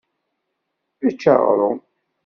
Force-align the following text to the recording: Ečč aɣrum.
Ečč 1.07 1.23
aɣrum. 1.33 1.79